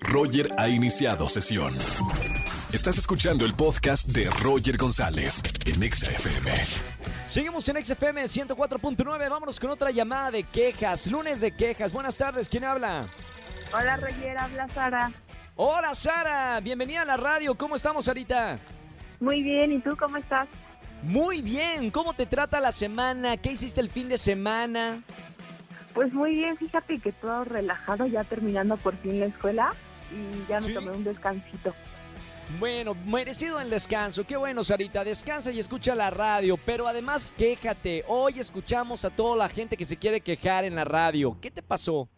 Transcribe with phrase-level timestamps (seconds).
[0.00, 1.76] Roger ha iniciado sesión.
[2.72, 6.52] Estás escuchando el podcast de Roger González en Exa FM.
[7.26, 9.30] Seguimos en XFM 104.9.
[9.30, 11.06] Vámonos con otra llamada de quejas.
[11.06, 11.92] Lunes de quejas.
[11.92, 12.48] Buenas tardes.
[12.48, 13.06] ¿Quién habla?
[13.72, 15.12] Hola Roger, habla Sara.
[15.56, 16.60] Hola, Sara.
[16.60, 17.54] Bienvenida a la radio.
[17.54, 18.58] ¿Cómo estamos ahorita?
[19.20, 20.48] Muy bien, ¿y tú cómo estás?
[21.02, 21.90] Muy bien.
[21.90, 23.36] ¿Cómo te trata la semana?
[23.36, 25.02] ¿Qué hiciste el fin de semana?
[25.98, 29.74] Pues muy bien, fíjate que todo relajado, ya terminando por fin la escuela
[30.12, 30.74] y ya me Sí.
[30.74, 31.74] tomé un descansito.
[32.60, 34.24] Bueno, merecido el descanso.
[34.24, 35.02] Qué bueno, Sarita.
[35.02, 36.56] Descansa y escucha la radio.
[36.64, 38.04] Pero además, quéjate.
[38.06, 41.36] Hoy escuchamos a toda la gente que se quiere quejar en la radio.
[41.42, 42.08] ¿Qué te pasó?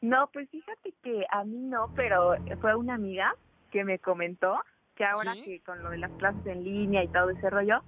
[0.00, 3.32] No, pues fíjate que a mí no, pero fue una amiga
[3.70, 4.56] que me comentó
[4.96, 5.42] que ahora ¿Sí?
[5.44, 7.80] que con lo de las clases en línea y todo ese rollo,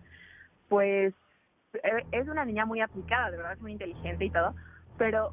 [0.68, 1.12] pues
[1.72, 4.54] eh, es una niña muy aplicada, de verdad es muy inteligente y todo,
[4.96, 5.32] pero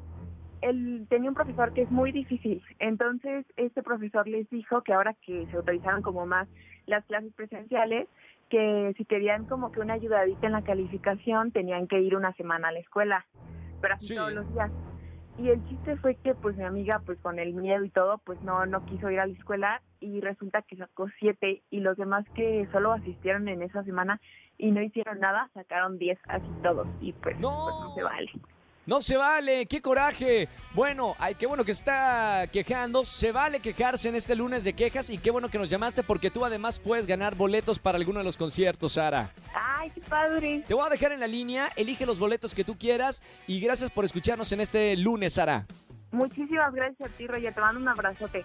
[0.60, 2.62] él tenía un profesor que es muy difícil.
[2.78, 6.48] Entonces, este profesor les dijo que ahora que se autorizaron como más
[6.86, 8.08] las clases presenciales,
[8.48, 12.68] que si querían como que una ayudadita en la calificación, tenían que ir una semana
[12.68, 13.26] a la escuela,
[13.80, 14.14] pero así Sí.
[14.14, 14.72] todos los días.
[15.36, 18.40] Y el chiste fue que pues mi amiga pues con el miedo y todo pues
[18.42, 22.24] no no quiso ir a la escuela y resulta que sacó siete y los demás
[22.34, 24.20] que solo asistieron en esa semana
[24.58, 27.50] y no hicieron nada sacaron diez así todos y pues No.
[27.64, 28.30] pues, no se vale.
[28.86, 30.48] No se vale, qué coraje.
[30.74, 33.04] Bueno, ay, qué bueno que está quejando.
[33.04, 36.30] Se vale quejarse en este lunes de quejas y qué bueno que nos llamaste porque
[36.30, 39.32] tú además puedes ganar boletos para alguno de los conciertos, Sara.
[39.54, 40.64] Ay, qué padre.
[40.68, 43.88] Te voy a dejar en la línea, elige los boletos que tú quieras y gracias
[43.88, 45.66] por escucharnos en este lunes, Sara.
[46.12, 47.54] Muchísimas gracias a ti, Roger.
[47.54, 48.44] Te mando un abrazote.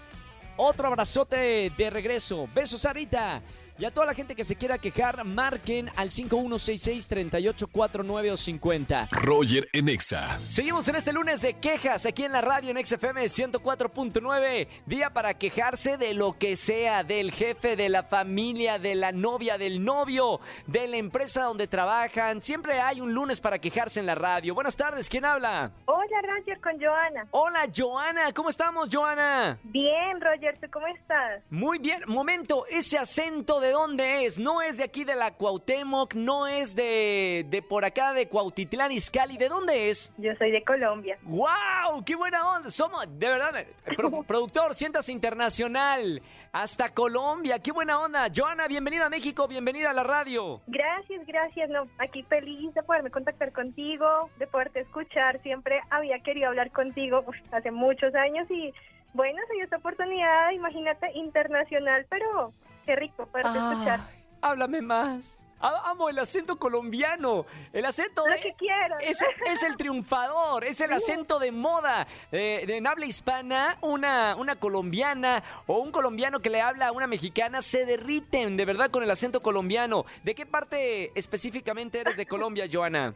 [0.56, 2.48] Otro abrazote de regreso.
[2.56, 3.42] Besos, Sarita.
[3.80, 9.08] Y a toda la gente que se quiera quejar, marquen al 5166-3849 o 50.
[9.09, 10.38] Roger en Exa.
[10.49, 14.67] Seguimos en este lunes de quejas aquí en la radio en XFM 104.9.
[14.85, 19.57] Día para quejarse de lo que sea, del jefe, de la familia, de la novia,
[19.57, 22.41] del novio, de la empresa donde trabajan.
[22.41, 24.53] Siempre hay un lunes para quejarse en la radio.
[24.53, 25.72] Buenas tardes, ¿quién habla?
[25.85, 27.28] Hola Roger, con Joana.
[27.31, 28.34] Hola, Joana.
[28.34, 29.57] ¿Cómo estamos, Joana?
[29.63, 31.41] Bien, Roger, ¿tú cómo estás?
[31.50, 34.40] Muy bien, momento, ese acento de dónde es?
[34.40, 38.91] No es de aquí de la Cuauhtémoc, no es de, de por acá de Cuautitlán
[38.91, 40.13] Izcalli, ¿de dónde es?
[40.18, 41.18] Yo soy de Colombia.
[41.24, 42.03] ¡Wow!
[42.06, 42.69] ¡Qué buena onda!
[42.69, 43.66] Somos, de verdad,
[43.96, 46.22] pro- productor, siéntase internacional.
[46.52, 48.28] Hasta Colombia, qué buena onda.
[48.35, 50.62] Joana, bienvenida a México, bienvenida a la radio.
[50.66, 51.69] Gracias, gracias.
[51.69, 55.40] No, aquí feliz de poderme contactar contigo, de poderte escuchar.
[55.44, 58.74] Siempre había querido hablar contigo uf, hace muchos años y
[59.13, 62.51] bueno, se dio esta oportunidad, imagínate, internacional, pero
[62.89, 64.00] qué rico poderte escuchar.
[64.41, 65.45] Háblame más.
[65.59, 67.45] Amo el acento colombiano.
[67.73, 68.97] El acento Lo de- que quieras.
[69.03, 72.07] Es, es el triunfador, es el acento de moda.
[72.31, 76.91] Eh, de- en habla hispana, una, una colombiana o un colombiano que le habla a
[76.94, 80.06] una mexicana se derriten de verdad con el acento colombiano.
[80.23, 83.13] ¿De qué parte específicamente eres de Colombia, Joana?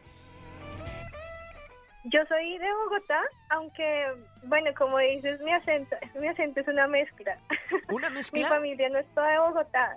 [2.04, 3.20] Yo soy de Bogotá,
[3.50, 4.06] aunque,
[4.44, 7.38] bueno, como dices, mi acento, mi acento es una mezcla.
[7.88, 8.48] ¿Una Mi mezcla?
[8.48, 9.96] familia no está de Bogotá.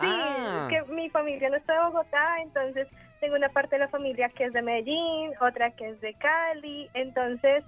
[0.00, 0.68] Sí, Ah.
[0.70, 2.86] es que mi familia no está de Bogotá, entonces
[3.20, 6.88] tengo una parte de la familia que es de Medellín, otra que es de Cali,
[6.94, 7.64] entonces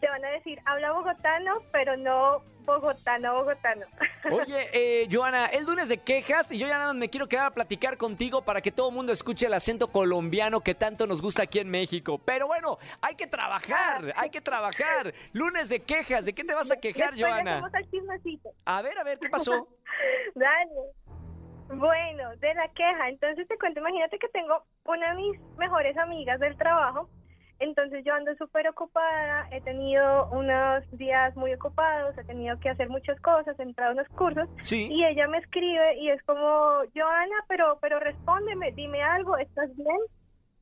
[0.00, 3.86] te van a decir, habla bogotano, pero no bogotano, bogotano.
[4.30, 7.46] Oye, eh, Joana, el lunes de quejas y yo ya nada más me quiero quedar
[7.46, 11.22] a platicar contigo para que todo el mundo escuche el acento colombiano que tanto nos
[11.22, 12.18] gusta aquí en México.
[12.24, 15.14] Pero bueno, hay que trabajar, hay que trabajar.
[15.32, 17.70] Lunes de quejas, ¿de qué te vas a quejar, Después Joana?
[17.72, 18.50] al chismecito.
[18.64, 19.68] A ver, a ver, ¿qué pasó?
[20.34, 20.92] Dale.
[21.68, 26.38] Bueno, de la queja, entonces te cuento, imagínate que tengo una de mis mejores amigas
[26.38, 27.10] del trabajo,
[27.58, 32.88] entonces yo ando súper ocupada, he tenido unos días muy ocupados, he tenido que hacer
[32.88, 34.88] muchas cosas, he entrado a unos cursos, Sí.
[34.90, 36.40] y ella me escribe y es como,
[36.94, 39.96] Joana, pero, pero respóndeme, dime algo, ¿estás bien?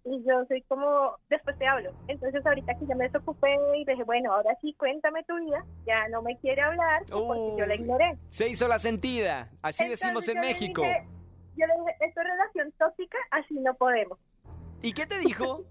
[0.07, 1.91] Y yo soy como, después te hablo.
[2.09, 6.07] Entonces ahorita que ya me desocupé y dije, bueno, ahora sí, cuéntame tu vida, ya
[6.09, 8.19] no me quiere hablar porque yo la ignoré.
[8.29, 10.83] Se hizo la sentida, así Entonces decimos en yo le México.
[10.83, 11.09] dije-
[11.57, 14.19] yo le dije, esto es relación tóxica, así no podemos.
[14.83, 15.63] ¿Y qué te dijo?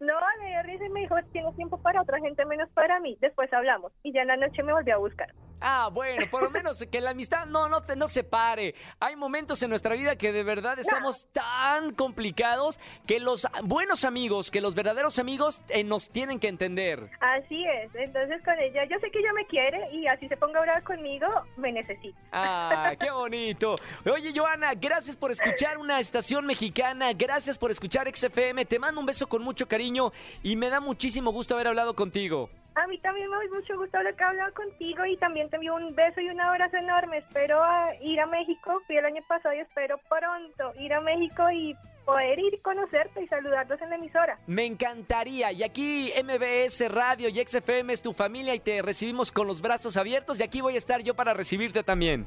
[0.00, 3.16] No, me dio risa y me dijo, tienes tiempo para otra gente menos para mí.
[3.20, 3.92] Después hablamos.
[4.02, 5.32] Y ya en la noche me volvió a buscar.
[5.60, 8.74] Ah, bueno, por lo menos que la amistad no, no, te- no se pare.
[9.00, 14.50] Hay momentos en nuestra vida que de verdad estamos tan complicados que los buenos amigos,
[14.50, 17.10] que los verdaderos amigos eh, nos tienen que entender.
[17.20, 17.94] Así es.
[17.94, 20.82] Entonces con ella, yo sé que ella me quiere y así se ponga a hablar
[20.82, 21.26] conmigo,
[21.56, 22.18] me necesita.
[22.32, 23.74] Ah, qué bonito.
[24.04, 28.66] Oye, Joana, gracias por escuchar una estación mexicana, gracias por escuchar XFM.
[28.66, 30.12] Te mando un beso con mucho cariño
[30.42, 32.50] y me da muchísimo gusto haber hablado contigo.
[32.76, 35.56] A mí también me da mucho gusto hablar que he hablado contigo y también te
[35.56, 37.18] envío un beso y un abrazo enorme.
[37.18, 41.50] Espero a ir a México, fui el año pasado y espero pronto ir a México
[41.50, 41.74] y
[42.04, 44.38] poder ir conocerte y saludarlos en la emisora.
[44.46, 45.52] Me encantaría.
[45.52, 49.96] Y aquí MBS Radio y XFM es tu familia y te recibimos con los brazos
[49.96, 52.26] abiertos y aquí voy a estar yo para recibirte también.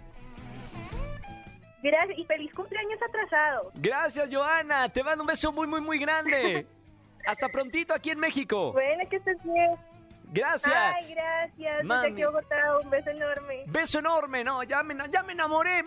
[1.84, 3.72] Gracias y feliz cumpleaños atrasado.
[3.75, 4.90] Gracias, Joana.
[4.90, 6.66] Te mando un beso muy, muy, muy grande.
[7.28, 8.72] Hasta prontito aquí en México.
[8.72, 9.88] Bueno, que estés bien.
[10.31, 10.74] Gracias.
[10.74, 11.84] Ay, gracias.
[11.84, 12.10] Mami.
[12.10, 13.64] Desde aquí Bogotá, un beso enorme.
[13.68, 14.44] Beso enorme.
[14.44, 15.84] No, ya me, ya me enamoré.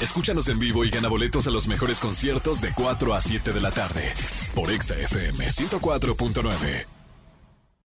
[0.00, 3.60] Escúchanos en vivo y gana boletos a los mejores conciertos de 4 a 7 de
[3.60, 4.14] la tarde
[4.54, 6.97] por Exa FM 104.9.